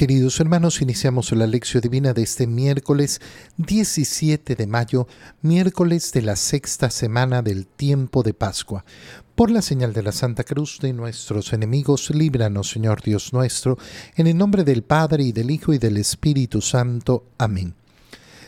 [0.00, 3.20] Queridos hermanos, iniciamos la lección divina de este miércoles
[3.58, 5.06] 17 de mayo,
[5.42, 8.86] miércoles de la sexta semana del tiempo de Pascua.
[9.34, 13.76] Por la señal de la Santa Cruz de nuestros enemigos, líbranos, Señor Dios nuestro,
[14.16, 17.26] en el nombre del Padre y del Hijo y del Espíritu Santo.
[17.36, 17.74] Amén.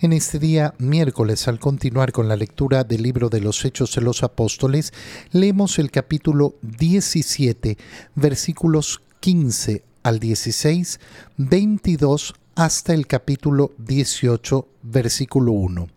[0.00, 4.02] En este día, miércoles, al continuar con la lectura del libro de los Hechos de
[4.02, 4.92] los Apóstoles,
[5.32, 7.78] leemos el capítulo 17,
[8.14, 11.00] versículos 15 al 16,
[11.38, 15.88] 22 hasta el capítulo 18, versículo 1.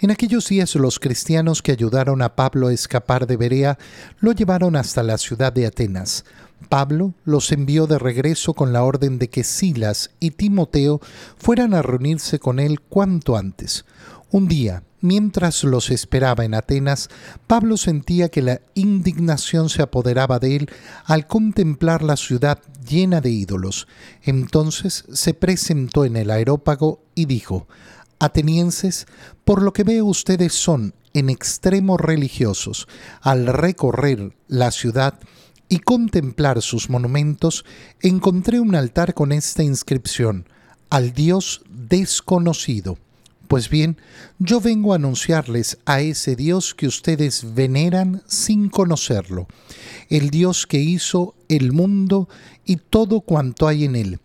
[0.00, 3.78] En aquellos días los cristianos que ayudaron a Pablo a escapar de Berea
[4.20, 6.24] lo llevaron hasta la ciudad de Atenas.
[6.68, 11.00] Pablo los envió de regreso con la orden de que Silas y Timoteo
[11.38, 13.84] fueran a reunirse con él cuanto antes.
[14.30, 17.08] Un día, mientras los esperaba en Atenas,
[17.46, 20.70] Pablo sentía que la indignación se apoderaba de él
[21.04, 23.86] al contemplar la ciudad llena de ídolos.
[24.22, 27.68] Entonces se presentó en el aerópago y dijo,
[28.18, 29.06] Atenienses,
[29.44, 32.88] por lo que veo ustedes son en extremo religiosos.
[33.20, 35.18] Al recorrer la ciudad,
[35.68, 37.64] y contemplar sus monumentos,
[38.00, 40.48] encontré un altar con esta inscripción,
[40.90, 42.98] al Dios desconocido.
[43.48, 43.96] Pues bien,
[44.38, 49.46] yo vengo a anunciarles a ese Dios que ustedes veneran sin conocerlo,
[50.08, 52.28] el Dios que hizo el mundo
[52.64, 54.20] y todo cuanto hay en él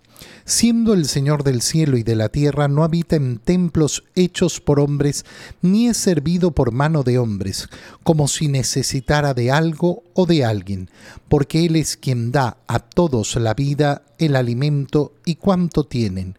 [0.45, 4.79] siendo el Señor del cielo y de la tierra, no habita en templos hechos por
[4.79, 5.25] hombres,
[5.61, 7.69] ni es servido por mano de hombres,
[8.03, 10.89] como si necesitara de algo o de alguien,
[11.29, 16.37] porque Él es quien da a todos la vida, el alimento y cuanto tienen.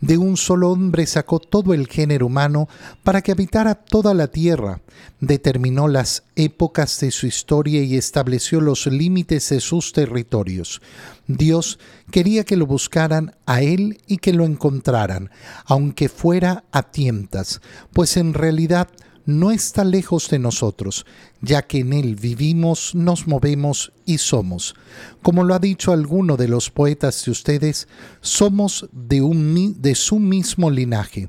[0.00, 2.68] De un solo hombre sacó todo el género humano
[3.02, 4.80] para que habitara toda la tierra,
[5.20, 10.80] determinó las épocas de su historia y estableció los límites de sus territorios.
[11.26, 11.78] Dios
[12.10, 15.30] quería que lo buscaran a Él y que lo encontraran,
[15.64, 17.60] aunque fuera a tientas,
[17.92, 18.88] pues en realidad
[19.24, 21.06] no está lejos de nosotros,
[21.40, 24.74] ya que en Él vivimos, nos movemos y somos.
[25.22, 27.88] Como lo ha dicho alguno de los poetas de ustedes,
[28.20, 31.28] somos de, un, de su mismo linaje.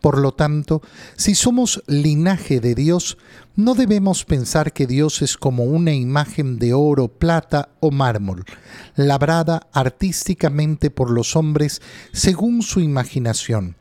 [0.00, 0.80] Por lo tanto,
[1.16, 3.18] si somos linaje de Dios,
[3.56, 8.44] no debemos pensar que Dios es como una imagen de oro, plata o mármol,
[8.94, 11.82] labrada artísticamente por los hombres
[12.12, 13.74] según su imaginación.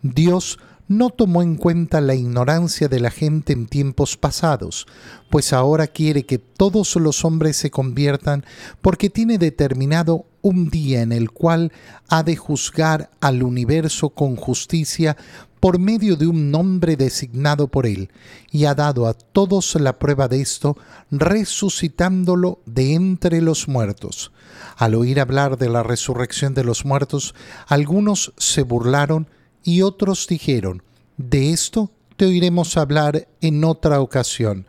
[0.00, 0.58] Dios
[0.88, 4.86] no tomó en cuenta la ignorancia de la gente en tiempos pasados,
[5.30, 8.44] pues ahora quiere que todos los hombres se conviertan
[8.80, 11.72] porque tiene determinado un día en el cual
[12.08, 15.16] ha de juzgar al universo con justicia
[15.60, 18.10] por medio de un nombre designado por él,
[18.50, 20.76] y ha dado a todos la prueba de esto,
[21.10, 24.30] resucitándolo de entre los muertos.
[24.76, 27.34] Al oír hablar de la resurrección de los muertos,
[27.66, 29.28] algunos se burlaron
[29.68, 30.82] y otros dijeron,
[31.18, 34.66] de esto te oiremos hablar en otra ocasión.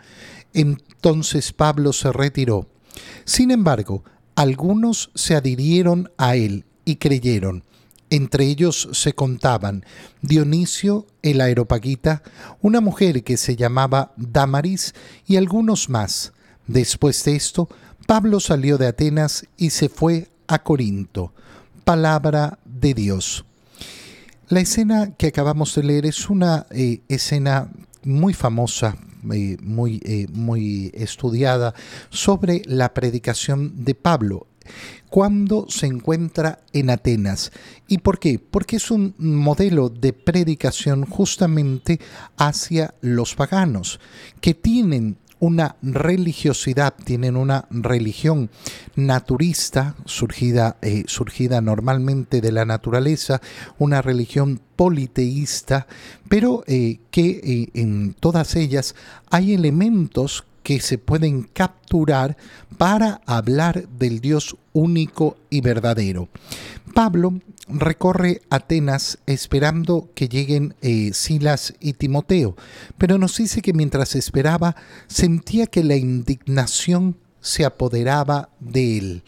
[0.54, 2.68] Entonces Pablo se retiró.
[3.24, 4.04] Sin embargo,
[4.36, 7.64] algunos se adhirieron a él y creyeron.
[8.10, 9.86] Entre ellos se contaban
[10.22, 12.22] Dionisio el Aeropagita,
[12.62, 14.94] una mujer que se llamaba Damaris
[15.26, 16.34] y algunos más.
[16.68, 17.70] Después de esto,
[18.06, 21.32] Pablo salió de Atenas y se fue a Corinto.
[21.86, 23.46] Palabra de Dios.
[24.50, 27.70] La escena que acabamos de leer es una eh, escena
[28.04, 28.98] muy famosa,
[29.32, 31.76] eh, muy, eh, muy estudiada,
[32.10, 34.48] sobre la predicación de Pablo
[35.08, 37.52] cuando se encuentra en Atenas.
[37.88, 38.40] ¿Y por qué?
[38.40, 42.00] Porque es un modelo de predicación justamente
[42.36, 44.00] hacia los paganos,
[44.42, 48.50] que tienen una religiosidad, tienen una religión
[48.96, 53.42] naturista, surgida, eh, surgida normalmente de la naturaleza,
[53.78, 55.88] una religión politeísta,
[56.28, 58.96] pero eh, que eh, en todas ellas
[59.30, 62.38] hay elementos que se pueden capturar
[62.78, 66.28] para hablar del Dios único y verdadero.
[66.94, 67.40] Pablo
[67.70, 72.56] recorre Atenas esperando que lleguen eh, Silas y Timoteo,
[72.98, 74.76] pero nos dice que mientras esperaba
[75.08, 79.24] sentía que la indignación se apoderaba de él.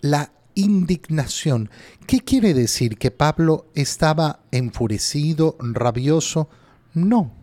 [0.00, 1.70] La indignación.
[2.06, 2.98] ¿Qué quiere decir?
[2.98, 6.48] ¿Que Pablo estaba enfurecido, rabioso?
[6.92, 7.39] No.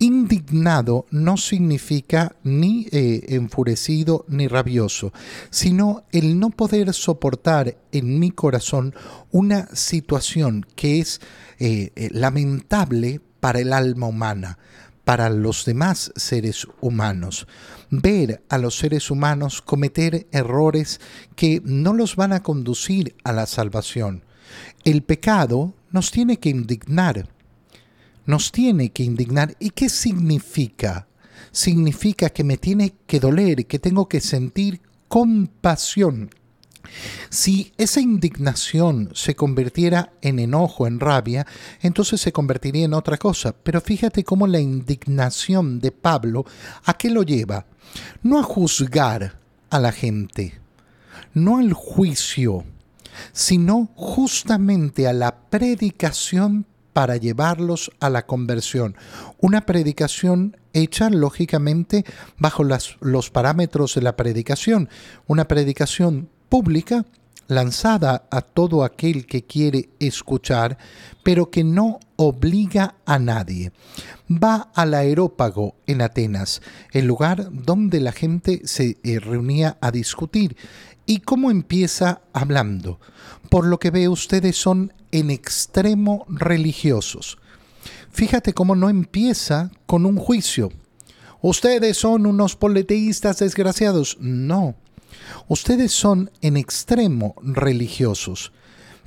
[0.00, 5.12] Indignado no significa ni eh, enfurecido ni rabioso,
[5.50, 8.94] sino el no poder soportar en mi corazón
[9.32, 11.20] una situación que es
[11.58, 14.58] eh, eh, lamentable para el alma humana,
[15.04, 17.48] para los demás seres humanos.
[17.90, 21.00] Ver a los seres humanos cometer errores
[21.34, 24.22] que no los van a conducir a la salvación.
[24.84, 27.28] El pecado nos tiene que indignar
[28.28, 29.56] nos tiene que indignar.
[29.58, 31.08] ¿Y qué significa?
[31.50, 36.28] Significa que me tiene que doler, que tengo que sentir compasión.
[37.30, 41.46] Si esa indignación se convirtiera en enojo, en rabia,
[41.80, 43.56] entonces se convertiría en otra cosa.
[43.62, 46.44] Pero fíjate cómo la indignación de Pablo,
[46.84, 47.64] ¿a qué lo lleva?
[48.22, 49.40] No a juzgar
[49.70, 50.60] a la gente,
[51.32, 52.64] no al juicio,
[53.32, 56.66] sino justamente a la predicación
[56.98, 58.96] para llevarlos a la conversión.
[59.38, 62.04] Una predicación hecha lógicamente
[62.38, 64.88] bajo los parámetros de la predicación.
[65.28, 67.04] Una predicación pública
[67.46, 70.76] lanzada a todo aquel que quiere escuchar,
[71.22, 73.70] pero que no obliga a nadie.
[74.28, 80.56] Va al aerópago en Atenas, el lugar donde la gente se eh, reunía a discutir.
[81.06, 82.98] ¿Y cómo empieza hablando?
[83.50, 87.38] Por lo que ve ustedes son en extremo religiosos.
[88.10, 90.70] Fíjate cómo no empieza con un juicio.
[91.40, 94.16] Ustedes son unos politeístas desgraciados.
[94.20, 94.74] No.
[95.46, 98.52] Ustedes son en extremo religiosos.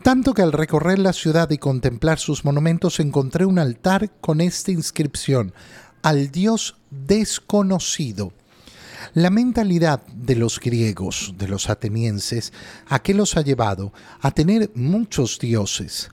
[0.04, 4.72] Tanto que al recorrer la ciudad y contemplar sus monumentos encontré un altar con esta
[4.72, 5.54] inscripción,
[6.02, 8.34] al Dios desconocido.
[9.14, 12.54] La mentalidad de los griegos, de los atenienses,
[12.88, 13.94] ¿a qué los ha llevado?
[14.22, 16.10] A tener muchos dioses.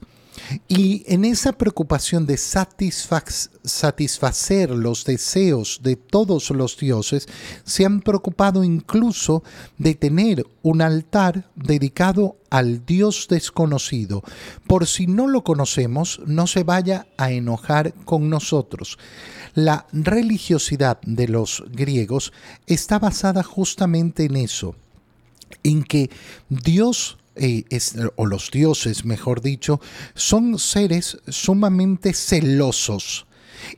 [0.67, 7.29] Y en esa preocupación de satisfacer los deseos de todos los dioses,
[7.65, 9.43] se han preocupado incluso
[9.77, 14.23] de tener un altar dedicado al Dios desconocido,
[14.67, 18.99] por si no lo conocemos, no se vaya a enojar con nosotros.
[19.55, 22.33] La religiosidad de los griegos
[22.67, 24.75] está basada justamente en eso,
[25.63, 26.11] en que
[26.49, 27.19] Dios
[28.17, 29.81] o los dioses, mejor dicho,
[30.15, 33.27] son seres sumamente celosos.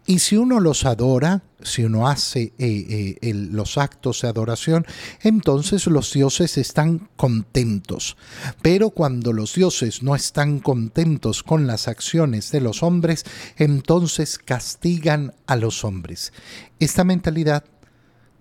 [0.07, 4.87] Y si uno los adora, si uno hace eh, eh, los actos de adoración,
[5.23, 8.17] entonces los dioses están contentos.
[8.63, 13.25] Pero cuando los dioses no están contentos con las acciones de los hombres,
[13.57, 16.33] entonces castigan a los hombres.
[16.79, 17.65] Esta mentalidad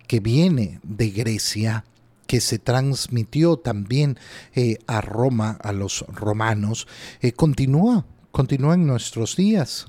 [0.08, 1.86] que viene de Grecia,
[2.30, 4.20] que se transmitió también
[4.54, 6.88] eh, a Roma, a los romanos,
[7.22, 9.88] eh, continúa, continúa en nuestros días.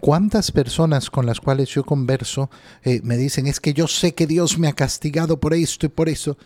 [0.00, 2.50] ¿Cuántas personas con las cuales yo converso
[2.82, 5.88] eh, me dicen, es que yo sé que Dios me ha castigado por esto y
[5.88, 6.36] por eso?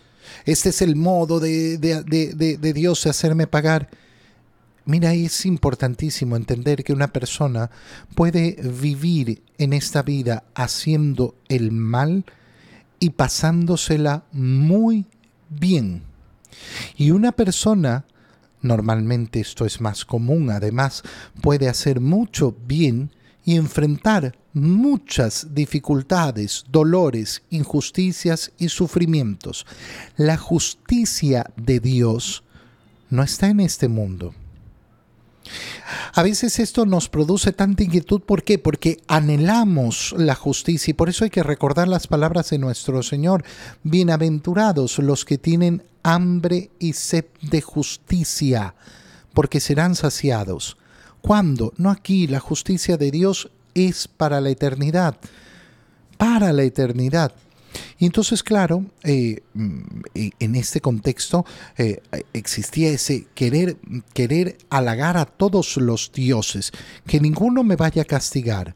[0.45, 3.89] Este es el modo de, de, de, de Dios hacerme pagar.
[4.85, 7.71] Mira, es importantísimo entender que una persona
[8.13, 12.23] puede vivir en esta vida haciendo el mal
[13.01, 15.07] y pasándosela muy
[15.49, 16.03] bien.
[16.95, 18.05] Y una persona,
[18.61, 21.03] normalmente esto es más común, además
[21.41, 23.11] puede hacer mucho bien
[23.43, 29.65] y enfrentar muchas dificultades, dolores, injusticias y sufrimientos.
[30.15, 32.43] La justicia de Dios
[33.09, 34.35] no está en este mundo.
[36.13, 38.21] A veces esto nos produce tanta inquietud.
[38.21, 38.57] ¿Por qué?
[38.57, 43.43] Porque anhelamos la justicia y por eso hay que recordar las palabras de nuestro Señor.
[43.83, 48.75] Bienaventurados los que tienen hambre y sed de justicia,
[49.33, 50.77] porque serán saciados.
[51.21, 51.73] ¿Cuándo?
[51.77, 55.17] No aquí, la justicia de Dios es para la eternidad.
[56.17, 57.33] Para la eternidad.
[57.99, 59.81] Y entonces, claro, eh, mm,
[60.39, 61.45] en este contexto
[61.77, 62.01] eh,
[62.33, 63.77] existía ese querer,
[64.13, 66.71] querer halagar a todos los dioses,
[67.05, 68.75] que ninguno me vaya a castigar.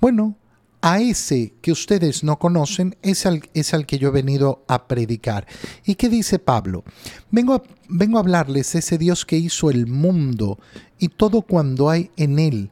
[0.00, 0.36] Bueno,
[0.82, 4.86] a ese que ustedes no conocen es al, es al que yo he venido a
[4.88, 5.46] predicar.
[5.84, 6.84] ¿Y qué dice Pablo?
[7.30, 10.58] Vengo a, vengo a hablarles de ese Dios que hizo el mundo
[10.98, 12.70] y todo cuando hay en él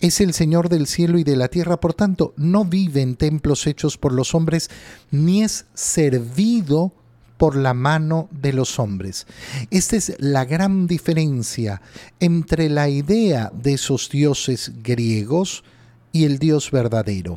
[0.00, 3.66] es el Señor del cielo y de la tierra, por tanto, no vive en templos
[3.66, 4.70] hechos por los hombres,
[5.10, 6.92] ni es servido
[7.36, 9.26] por la mano de los hombres.
[9.70, 11.82] Esta es la gran diferencia
[12.20, 15.64] entre la idea de esos dioses griegos
[16.12, 17.36] y el Dios verdadero.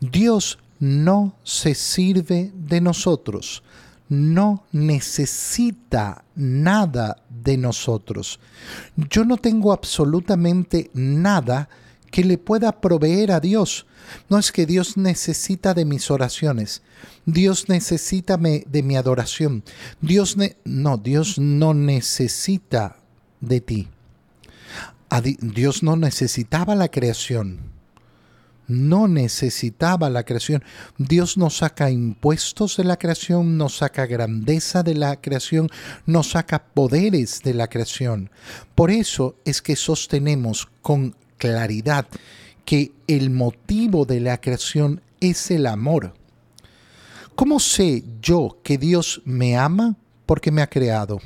[0.00, 3.62] Dios no se sirve de nosotros,
[4.08, 8.40] no necesita nada de nosotros.
[8.96, 11.68] Yo no tengo absolutamente nada
[12.10, 13.86] que le pueda proveer a Dios.
[14.28, 16.82] No es que Dios necesita de mis oraciones.
[17.26, 19.62] Dios necesita de mi adoración.
[20.00, 22.96] Dios no, Dios no necesita
[23.40, 23.88] de ti.
[25.40, 27.77] Dios no necesitaba la creación
[28.68, 30.62] no necesitaba la creación.
[30.98, 35.68] Dios nos saca impuestos de la creación, nos saca grandeza de la creación,
[36.06, 38.30] nos saca poderes de la creación.
[38.74, 42.06] Por eso es que sostenemos con claridad
[42.64, 46.14] que el motivo de la creación es el amor.
[47.34, 49.96] ¿Cómo sé yo que Dios me ama?
[50.26, 51.20] Porque me ha creado.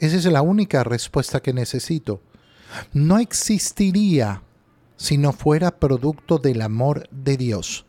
[0.00, 2.20] Esa es la única respuesta que necesito.
[2.92, 4.42] No existiría
[4.98, 7.86] si no fuera producto del amor de Dios.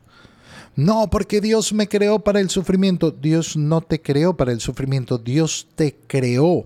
[0.76, 3.12] No, porque Dios me creó para el sufrimiento.
[3.12, 5.18] Dios no te creó para el sufrimiento.
[5.18, 6.66] Dios te creó.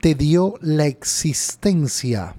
[0.00, 2.34] Te dio la existencia.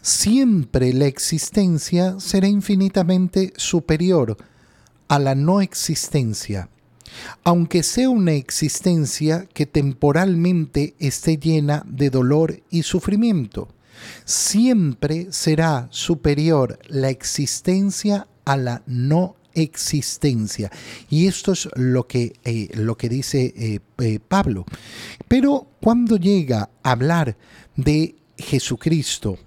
[0.00, 4.36] Siempre la existencia será infinitamente superior
[5.08, 6.68] a la no existencia,
[7.44, 13.68] aunque sea una existencia que temporalmente esté llena de dolor y sufrimiento
[14.24, 20.70] siempre será superior la existencia a la no existencia.
[21.08, 24.64] Y esto es lo que, eh, lo que dice eh, eh, Pablo.
[25.28, 27.36] Pero cuando llega a hablar
[27.76, 29.38] de Jesucristo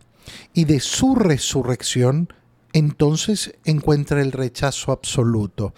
[0.53, 2.29] y de su resurrección,
[2.75, 5.73] entonces encuentra el rechazo absoluto.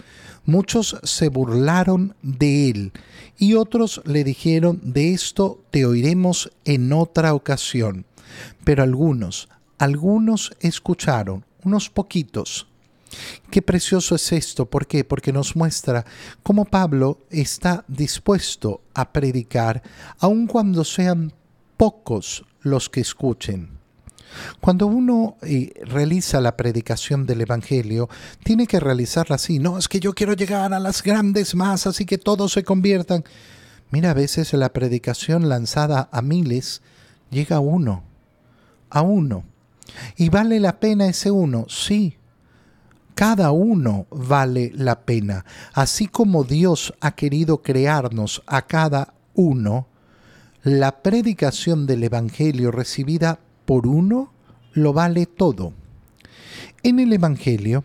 [0.46, 2.92] Muchos se burlaron de él
[3.38, 8.08] y otros le dijeron, de esto te oiremos en otra ocasión.
[8.64, 12.66] Pero algunos, algunos escucharon, unos poquitos.
[13.52, 15.04] Qué precioso es esto, ¿por qué?
[15.04, 16.04] Porque nos muestra
[16.42, 19.84] cómo Pablo está dispuesto a predicar,
[20.18, 21.32] aun cuando sean
[21.78, 23.77] pocos los que escuchen.
[24.60, 28.10] Cuando uno eh, realiza la predicación del Evangelio,
[28.44, 29.60] tiene que realizarla así.
[29.60, 33.24] No, es que yo quiero llegar a las grandes masas y que todos se conviertan.
[33.92, 36.82] Mira, a veces la predicación lanzada a miles
[37.30, 38.04] llega a uno
[38.90, 39.44] a uno.
[40.16, 41.66] ¿Y vale la pena ese uno?
[41.70, 42.18] Sí.
[43.16, 45.46] Cada uno vale la pena.
[45.74, 49.88] Así como Dios ha querido crearnos a cada uno,
[50.64, 54.32] la predicación del Evangelio recibida por uno
[54.72, 55.74] lo vale todo.
[56.84, 57.84] En el Evangelio,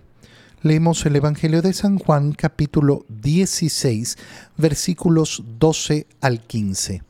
[0.63, 4.17] leemos el Evangelio de San Juan capítulo 16
[4.57, 7.03] versículos 12 al 15.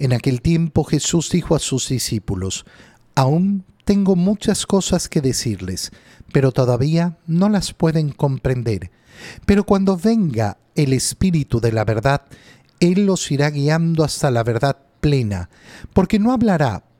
[0.00, 2.66] En aquel tiempo Jesús dijo a sus discípulos,
[3.14, 5.92] Aún tengo muchas cosas que decirles,
[6.32, 8.90] pero todavía no las pueden comprender.
[9.46, 12.22] Pero cuando venga el Espíritu de la verdad,
[12.80, 15.50] Él los irá guiando hasta la verdad plena,
[15.92, 16.84] porque no hablará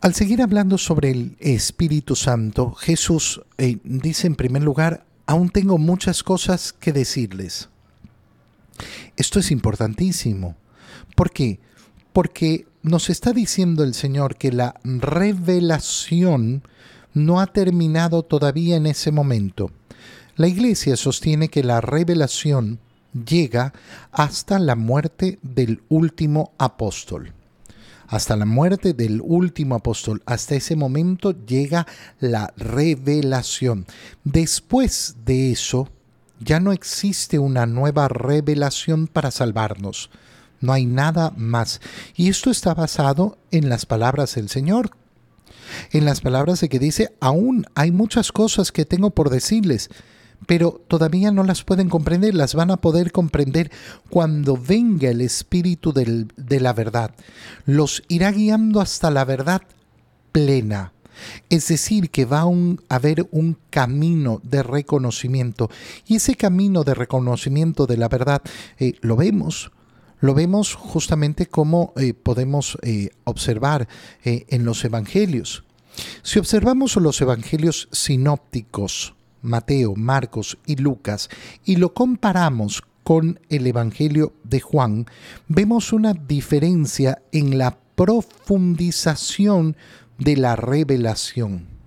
[0.00, 5.76] Al seguir hablando sobre el Espíritu Santo, Jesús eh, dice en primer lugar, aún tengo
[5.76, 7.68] muchas cosas que decirles.
[9.16, 10.54] Esto es importantísimo.
[11.16, 11.58] ¿Por qué?
[12.12, 16.62] Porque nos está diciendo el Señor que la revelación
[17.12, 19.72] no ha terminado todavía en ese momento.
[20.36, 22.78] La Iglesia sostiene que la revelación
[23.26, 23.72] llega
[24.12, 27.32] hasta la muerte del último apóstol.
[28.08, 30.22] Hasta la muerte del último apóstol.
[30.24, 31.86] Hasta ese momento llega
[32.18, 33.86] la revelación.
[34.24, 35.90] Después de eso,
[36.40, 40.10] ya no existe una nueva revelación para salvarnos.
[40.60, 41.80] No hay nada más.
[42.16, 44.90] Y esto está basado en las palabras del Señor,
[45.92, 49.90] en las palabras de que dice, aún hay muchas cosas que tengo por decirles,
[50.46, 53.70] pero todavía no las pueden comprender, las van a poder comprender
[54.08, 57.14] cuando venga el Espíritu de la verdad.
[57.64, 59.62] Los irá guiando hasta la verdad
[60.32, 60.92] plena.
[61.50, 65.70] Es decir, que va a haber un camino de reconocimiento.
[66.06, 68.42] Y ese camino de reconocimiento de la verdad
[68.78, 69.70] eh, lo vemos
[70.20, 73.86] lo vemos justamente como eh, podemos eh, observar
[74.24, 75.62] en los evangelios.
[76.22, 81.28] Si observamos los evangelios sinópticos, Mateo, Marcos y Lucas,
[81.64, 85.06] y lo comparamos con el Evangelio de Juan,
[85.48, 89.76] vemos una diferencia en la profundización
[90.18, 91.78] de la revelación.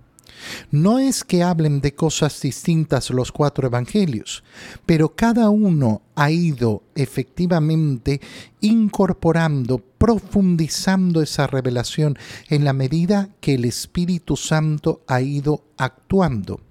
[0.72, 4.44] No es que hablen de cosas distintas los cuatro evangelios,
[4.86, 8.20] pero cada uno ha ido efectivamente
[8.60, 12.18] incorporando, profundizando esa revelación
[12.50, 16.62] en la medida que el Espíritu Santo ha ido actuando.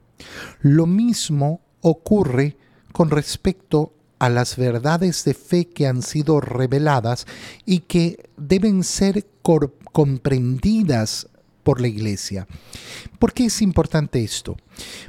[0.61, 2.57] Lo mismo ocurre
[2.93, 7.27] con respecto a las verdades de fe que han sido reveladas
[7.65, 9.27] y que deben ser
[9.93, 11.27] comprendidas
[11.63, 12.47] por la iglesia.
[13.19, 14.57] ¿Por qué es importante esto?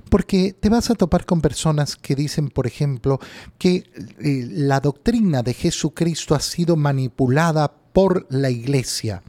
[0.10, 3.20] Porque te vas a topar con personas que dicen, por ejemplo,
[3.58, 3.84] que
[4.20, 9.22] eh, la doctrina de Jesucristo ha sido manipulada por la iglesia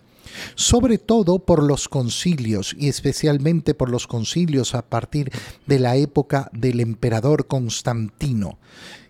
[0.54, 5.30] sobre todo por los concilios y especialmente por los concilios a partir
[5.66, 8.58] de la época del emperador Constantino.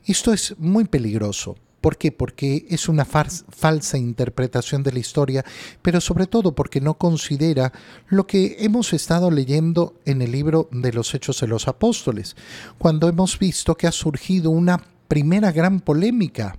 [0.05, 2.13] Esto es muy peligroso ¿Por qué?
[2.13, 5.45] Porque es una falsa interpretación de la historia,
[5.83, 7.73] pero sobre todo porque no considera
[8.07, 12.37] lo que hemos estado leyendo en el libro de los Hechos de los Apóstoles,
[12.79, 16.57] cuando hemos visto que ha surgido una primera gran polémica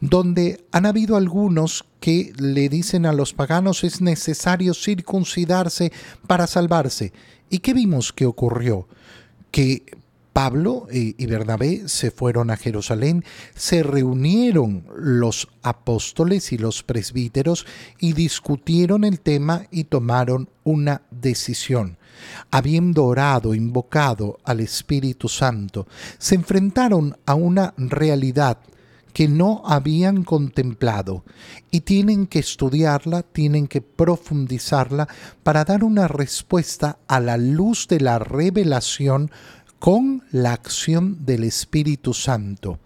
[0.00, 5.92] donde han habido algunos que le dicen a los paganos es necesario circuncidarse
[6.26, 7.12] para salvarse.
[7.50, 8.88] ¿Y qué vimos que ocurrió?
[9.50, 9.84] Que
[10.32, 13.22] Pablo y Bernabé se fueron a Jerusalén,
[13.54, 17.66] se reunieron los apóstoles y los presbíteros
[17.98, 21.98] y discutieron el tema y tomaron una decisión.
[22.50, 25.86] Habiendo orado, invocado al Espíritu Santo,
[26.18, 28.58] se enfrentaron a una realidad
[29.12, 31.24] que no habían contemplado
[31.70, 35.08] y tienen que estudiarla, tienen que profundizarla
[35.42, 39.30] para dar una respuesta a la luz de la revelación
[39.78, 42.78] con la acción del Espíritu Santo.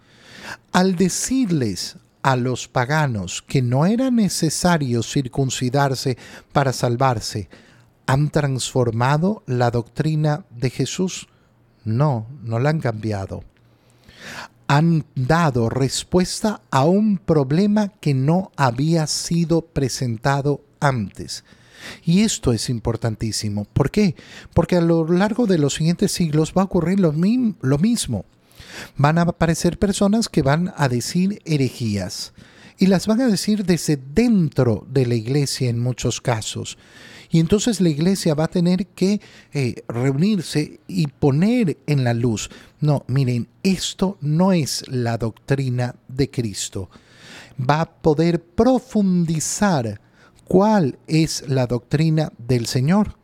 [0.73, 6.17] Al decirles a los paganos que no era necesario circuncidarse
[6.53, 7.49] para salvarse,
[8.07, 11.29] ¿han transformado la doctrina de Jesús?
[11.85, 13.45] No, no la han cambiado.
[14.69, 21.45] Han dado respuesta a un problema que no había sido presentado antes.
[22.05, 23.65] Y esto es importantísimo.
[23.65, 24.15] ¿Por qué?
[24.55, 28.25] Porque a lo largo de los siguientes siglos va a ocurrir lo, mismo.
[28.97, 32.33] Van a aparecer personas que van a decir herejías.
[32.79, 36.77] Y las van a decir desde dentro de la iglesia en muchos casos.
[37.37, 39.21] Y entonces la iglesia va a tener que
[39.53, 42.49] eh, reunirse y poner en la luz.
[42.81, 46.89] No, miren, esto no es la doctrina de Cristo.
[47.61, 50.01] Va a poder profundizar
[50.47, 53.19] cuál es la doctrina del Señor.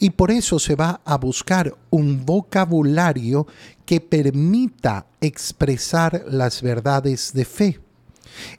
[0.00, 3.46] Y por eso se va a buscar un vocabulario
[3.84, 7.80] que permita expresar las verdades de fe.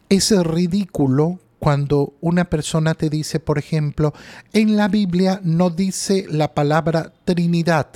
[0.08, 4.14] Es ridículo cuando una persona te dice, por ejemplo,
[4.54, 7.88] en la Biblia no dice la palabra Trinidad.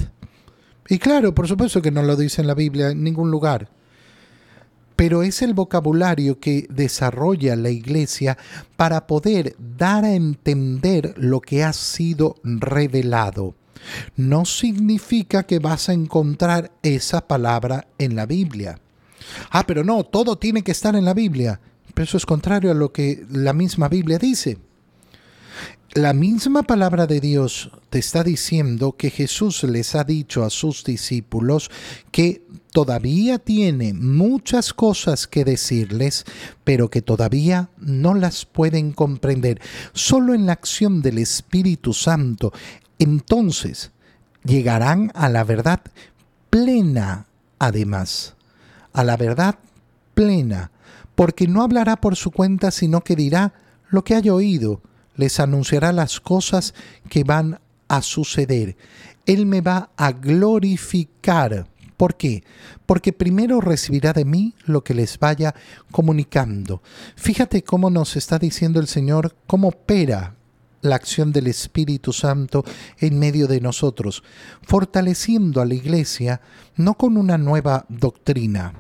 [0.90, 3.70] Y claro, por supuesto que no lo dice en la Biblia en ningún lugar
[5.02, 8.38] pero es el vocabulario que desarrolla la iglesia
[8.76, 13.56] para poder dar a entender lo que ha sido revelado.
[14.16, 18.80] No significa que vas a encontrar esa palabra en la Biblia.
[19.50, 21.60] Ah, pero no, todo tiene que estar en la Biblia.
[21.94, 24.58] Pero eso es contrario a lo que la misma Biblia dice.
[25.94, 30.86] La misma palabra de Dios te está diciendo que Jesús les ha dicho a sus
[30.86, 31.70] discípulos
[32.12, 36.24] que todavía tiene muchas cosas que decirles,
[36.64, 39.60] pero que todavía no las pueden comprender.
[39.92, 42.54] Solo en la acción del Espíritu Santo,
[42.98, 43.92] entonces
[44.46, 45.82] llegarán a la verdad
[46.50, 47.28] plena,
[47.60, 48.36] además,
[48.94, 49.60] a la verdad
[50.14, 50.72] plena,
[51.16, 53.54] porque no hablará por su cuenta, sino que dirá
[53.90, 54.82] lo que haya oído
[55.16, 56.74] les anunciará las cosas
[57.10, 58.76] que van a suceder.
[59.26, 61.68] Él me va a glorificar.
[61.98, 62.44] ¿Por qué?
[62.86, 65.54] Porque primero recibirá de mí lo que les vaya
[65.92, 66.82] comunicando.
[67.16, 70.36] Fíjate cómo nos está diciendo el Señor, cómo opera
[70.82, 72.64] la acción del Espíritu Santo
[72.98, 74.24] en medio de nosotros,
[74.64, 76.42] fortaleciendo a la iglesia
[76.76, 78.74] no con una nueva doctrina,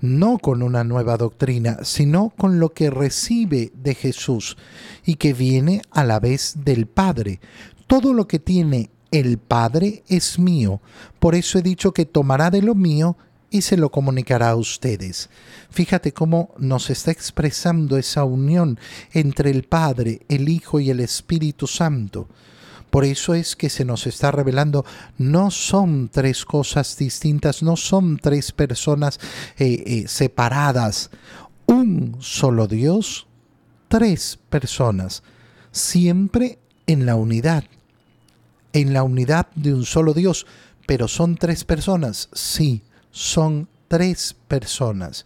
[0.00, 4.56] no con una nueva doctrina, sino con lo que recibe de Jesús
[5.04, 7.40] y que viene a la vez del Padre.
[7.86, 10.80] Todo lo que tiene el Padre es mío,
[11.18, 13.16] por eso he dicho que tomará de lo mío
[13.50, 15.30] y se lo comunicará a ustedes.
[15.70, 18.78] Fíjate cómo nos está expresando esa unión
[19.12, 22.28] entre el Padre, el Hijo y el Espíritu Santo.
[22.90, 24.84] Por eso es que se nos está revelando,
[25.18, 29.20] no son tres cosas distintas, no son tres personas
[29.58, 31.10] eh, eh, separadas.
[31.66, 33.26] Un solo Dios,
[33.88, 35.22] tres personas,
[35.70, 37.64] siempre en la unidad.
[38.74, 40.46] en la unidad de un solo Dios,
[40.86, 45.24] pero son tres personas, sí, son tres personas.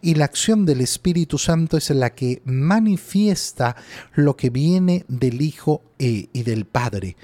[0.00, 3.76] Y la acción del Espíritu Santo es la que manifiesta
[4.14, 7.16] lo que viene del Hijo eh, y del Padre.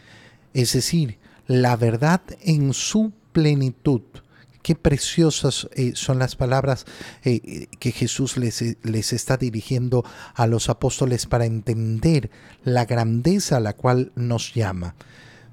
[0.52, 4.02] Es decir, la verdad en su plenitud.
[4.62, 6.84] Qué preciosas eh, son las palabras
[7.24, 12.30] eh, que Jesús les, les, está dirigiendo a los apóstoles para entender
[12.62, 14.94] la grandeza a la cual nos llama.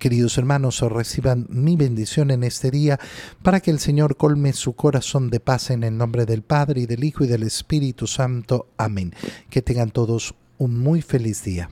[0.00, 2.98] Queridos hermanos, reciban mi bendición en este día
[3.42, 6.86] para que el Señor colme su corazón de paz en el nombre del Padre y
[6.86, 8.68] del Hijo y del Espíritu Santo.
[8.78, 9.12] Amén.
[9.50, 11.68] Que tengan todos un muy feliz día.